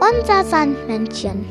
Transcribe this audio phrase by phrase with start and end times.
[0.00, 1.46] Unser Sandmännchen.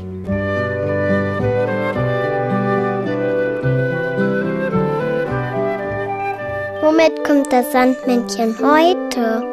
[6.82, 9.44] Womit kommt das Sandmännchen heute?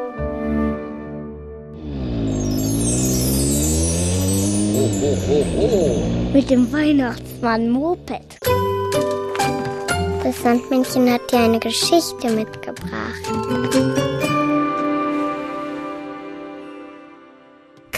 [6.32, 8.38] Mit dem Weihnachtsmann Moped.
[10.22, 12.70] Das Sandmännchen hat dir eine Geschichte mitgebracht.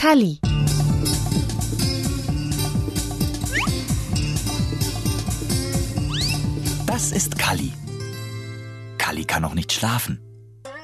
[0.03, 0.41] Kalli.
[6.89, 7.73] Das ist Kalli.
[8.99, 10.21] Kalli kann noch nicht schlafen,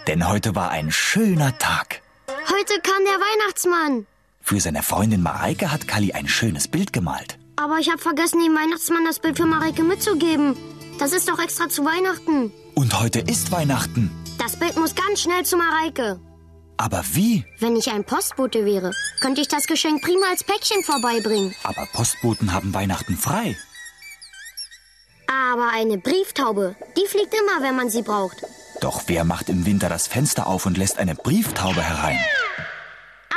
[0.07, 2.01] denn heute war ein schöner Tag.
[2.29, 4.07] Heute kann der Weihnachtsmann.
[4.41, 7.41] Für seine Freundin Mareike hat Kalli ein schönes Bild gemalt.
[7.57, 10.55] Aber ich habe vergessen, dem Weihnachtsmann das Bild für Mareike mitzugeben.
[11.01, 12.53] Das ist doch extra zu Weihnachten.
[12.77, 14.13] Und heute ist Weihnachten.
[14.39, 16.21] Das Bild muss ganz schnell zu Mareike.
[16.79, 17.45] Aber wie?
[17.59, 21.55] Wenn ich ein Postbote wäre, könnte ich das Geschenk prima als Päckchen vorbeibringen.
[21.65, 23.57] Aber Postboten haben Weihnachten frei.
[25.27, 28.45] Aber eine Brieftaube, die fliegt immer, wenn man sie braucht.
[28.81, 32.19] Doch wer macht im Winter das Fenster auf und lässt eine Brieftaube herein?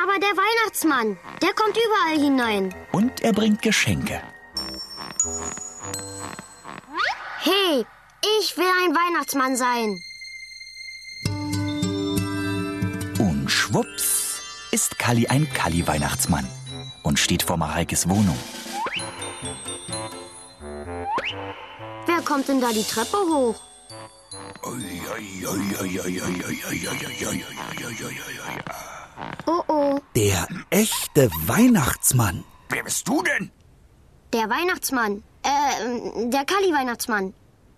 [0.02, 2.76] Aber der Weihnachtsmann, der kommt überall hinein.
[2.92, 4.22] Und er bringt Geschenke.
[7.39, 7.86] Hey,
[8.39, 10.00] ich will ein Weihnachtsmann sein.
[13.72, 14.41] Schwupps
[14.72, 16.45] ist Kalli ein Kalli-Weihnachtsmann
[17.03, 18.38] und steht vor Mareikes Wohnung.
[22.05, 23.55] Wer kommt denn da die Treppe hoch?
[29.45, 32.44] Oh oh, Der echte Weihnachtsmann.
[32.69, 33.52] Wer bist du denn?
[34.33, 35.23] der Weihnachtsmann.
[35.44, 37.33] Äh, der Kali-Weihnachtsmann.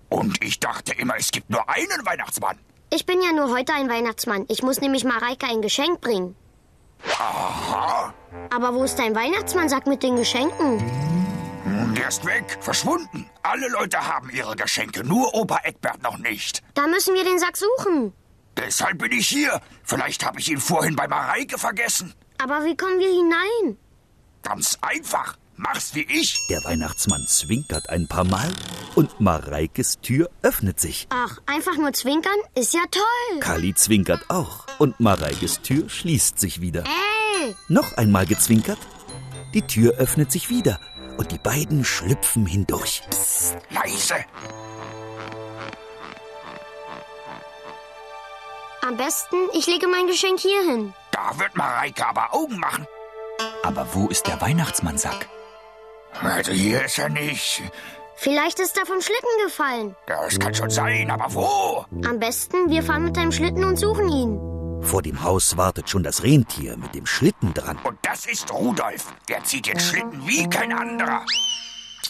[0.09, 2.59] Und ich dachte immer, es gibt nur einen Weihnachtsmann.
[2.95, 4.45] Ich bin ja nur heute ein Weihnachtsmann.
[4.49, 6.35] Ich muss nämlich Mareike ein Geschenk bringen.
[7.17, 8.13] Aha.
[8.53, 10.77] Aber wo ist dein Weihnachtsmannsack mit den Geschenken?
[11.95, 13.27] Der ist weg, verschwunden.
[13.41, 16.61] Alle Leute haben ihre Geschenke, nur Opa Eckbert noch nicht.
[16.75, 18.13] Da müssen wir den Sack suchen.
[18.57, 19.59] Deshalb bin ich hier.
[19.83, 22.13] Vielleicht habe ich ihn vorhin bei Mareike vergessen.
[22.37, 23.77] Aber wie kommen wir hinein?
[24.43, 25.35] Ganz einfach.
[25.63, 26.45] Mach's wie ich.
[26.49, 28.51] Der Weihnachtsmann zwinkert ein paar Mal
[28.95, 31.07] und Mareikes Tür öffnet sich.
[31.09, 33.39] Ach, einfach nur zwinkern ist ja toll.
[33.39, 36.83] Kali zwinkert auch und Mareikes Tür schließt sich wieder.
[36.83, 38.79] Ey, Noch einmal gezwinkert.
[39.53, 40.79] Die Tür öffnet sich wieder
[41.17, 43.01] und die beiden schlüpfen hindurch.
[43.69, 44.15] Leise.
[48.85, 50.93] am besten, ich lege mein Geschenk hier hin.
[51.11, 52.85] Da wird Mareike aber Augen machen.
[53.63, 55.27] Aber wo ist der Weihnachtsmannsack?
[56.21, 57.63] Also hier ist er nicht.
[58.15, 59.95] Vielleicht ist er vom Schlitten gefallen.
[60.07, 61.85] Das kann schon sein, aber wo?
[62.07, 64.39] Am besten, wir fahren mit deinem Schlitten und suchen ihn.
[64.83, 67.77] Vor dem Haus wartet schon das Rentier mit dem Schlitten dran.
[67.83, 69.13] Und das ist Rudolf.
[69.29, 71.25] Der zieht den Schlitten wie kein anderer.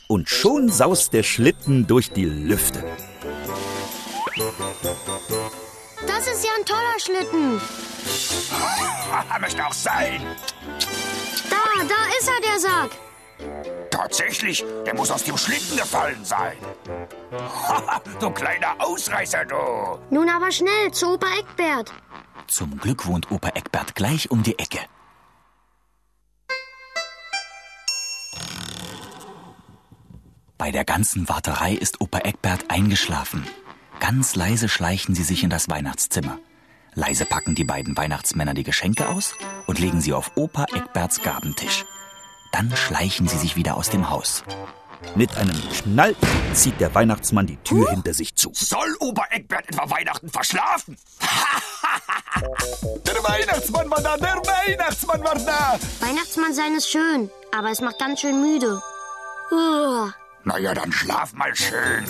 [0.07, 2.83] Und schon saust der Schlitten durch die Lüfte.
[6.07, 7.61] Das ist ja ein toller Schlitten.
[9.41, 10.21] Möchte auch sein.
[14.03, 16.57] Tatsächlich, der muss aus dem Schlitten gefallen sein.
[18.19, 19.55] du kleiner Ausreißer, du.
[20.09, 21.93] Nun aber schnell zu Opa Eckbert.
[22.47, 24.79] Zum Glück wohnt Opa Eckbert gleich um die Ecke.
[30.57, 33.47] Bei der ganzen Warterei ist Opa Eckbert eingeschlafen.
[34.01, 36.39] Ganz leise schleichen sie sich in das Weihnachtszimmer.
[36.93, 39.33] Leise packen die beiden Weihnachtsmänner die Geschenke aus
[39.65, 41.85] und legen sie auf Opa Eckberts Gabentisch.
[42.53, 44.43] Dann schleichen sie sich wieder aus dem Haus.
[45.15, 46.15] Mit einem Knall
[46.53, 48.51] zieht der Weihnachtsmann die Tür hinter sich zu.
[48.53, 50.95] Soll Opa Eckbert etwa Weihnachten verschlafen?
[53.07, 55.79] der Weihnachtsmann war da, der Weihnachtsmann war da.
[55.99, 58.81] Weihnachtsmann sein ist schön, aber es macht ganz schön müde.
[59.51, 60.13] Uah.
[60.43, 62.05] Na ja, dann schlaf mal schön.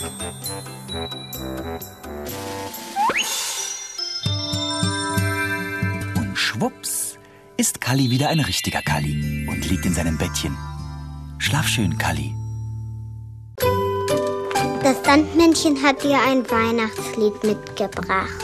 [6.16, 7.18] Und schwupps
[7.58, 10.58] ist Kalli wieder ein richtiger Kalli und liegt in seinem Bettchen.
[11.40, 12.34] Schlaf schön, Kalli.
[14.82, 18.44] Das Sandmännchen hat dir ein Weihnachtslied mitgebracht.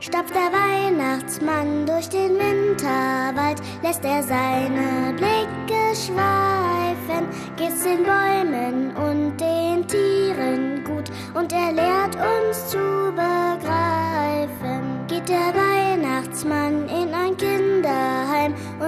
[0.00, 7.26] Stapft der Weihnachtsmann durch den Winterwald, lässt er seine Blicke schweifen,
[7.56, 12.78] geht's den Bäumen und den Tieren gut und er lehrt uns zu
[13.10, 13.35] begreifen.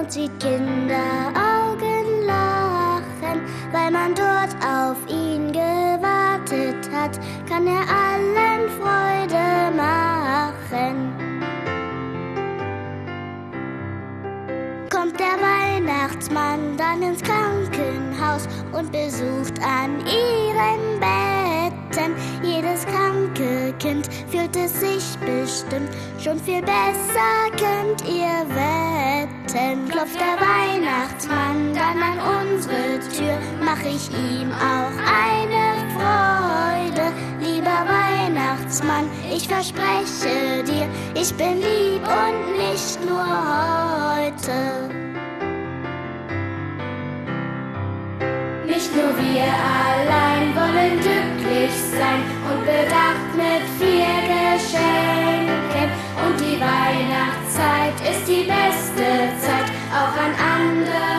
[0.09, 3.41] und sieht Kinderaugen lachen,
[3.71, 11.13] weil man dort auf ihn gewartet hat, kann er allen Freude machen.
[14.89, 21.28] Kommt der Weihnachtsmann dann ins Krankenhaus und besucht an ihren Bett
[21.99, 22.15] Betten.
[22.43, 25.89] Jedes kranke Kind fühlt es sich bestimmt
[26.21, 29.89] schon viel besser, könnt ihr wetten.
[29.89, 37.11] Klopft der Weihnachtsmann dann an unsere Tür, mach ich ihm auch eine Freude.
[37.39, 40.87] Lieber Weihnachtsmann, ich verspreche dir,
[41.19, 43.25] ich bin lieb und nicht nur
[44.15, 44.89] heute.
[48.65, 51.18] Nicht nur wir allein wollen glücklich
[58.01, 61.18] ist die beste Zeit, auch an anderer.